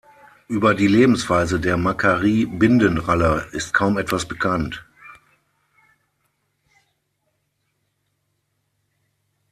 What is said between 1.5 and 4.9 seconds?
der Macquarie-Bindenralle ist kaum etwas bekannt.